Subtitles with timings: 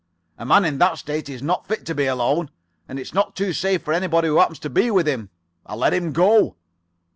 [0.39, 2.49] A man in that state is not fit to be alone.
[2.87, 5.29] And it's not too safe for anybody who happens to be with him.
[5.63, 6.55] I let him go."